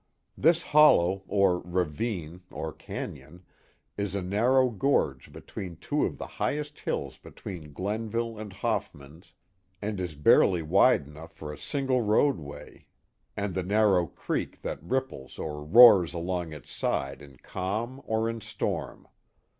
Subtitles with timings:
[0.35, 3.43] This hollow, or ravine, or canon,
[3.97, 9.35] is a narrow gorge between two of the highest hills between Glenville and Hoffman's,
[9.79, 12.87] and is barely wide enough for a single roadway
[13.37, 18.41] and the narrow creek that ripples or roars along its side in calm or in
[18.41, 19.07] storm.